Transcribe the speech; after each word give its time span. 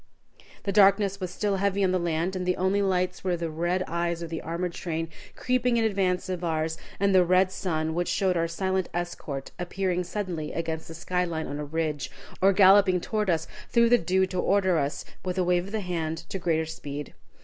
The 0.63 0.71
darkness 0.71 1.19
was 1.19 1.29
still 1.29 1.57
heavy 1.57 1.83
on 1.83 1.91
the 1.91 1.99
land 1.99 2.35
and 2.35 2.43
the 2.43 2.57
only 2.57 2.81
lights 2.81 3.23
were 3.23 3.37
the 3.37 3.51
red 3.51 3.83
eyes 3.87 4.23
of 4.23 4.31
the 4.31 4.41
armored 4.41 4.73
train 4.73 5.09
creeping 5.35 5.77
in 5.77 5.83
advance 5.85 6.27
of 6.27 6.43
ours, 6.43 6.75
and 6.99 7.13
the 7.13 7.23
red 7.23 7.51
sun, 7.51 7.93
which 7.93 8.07
showed 8.07 8.35
our 8.35 8.47
silent 8.47 8.89
escort 8.95 9.51
appearing 9.59 10.03
suddenly 10.03 10.53
against 10.53 10.87
the 10.87 10.95
sky 10.95 11.23
line 11.23 11.45
on 11.45 11.59
a 11.59 11.65
ridge, 11.65 12.09
or 12.41 12.51
galloping 12.51 12.99
toward 12.99 13.29
us 13.29 13.47
through 13.69 13.89
the 13.89 13.99
dew 13.99 14.25
to 14.25 14.39
order 14.39 14.79
us, 14.79 15.05
with 15.23 15.37
a 15.37 15.43
wave 15.43 15.67
of 15.67 15.71
the 15.71 15.81
hand, 15.81 16.17
to 16.29 16.39
greater 16.39 16.65
speed. 16.65 17.13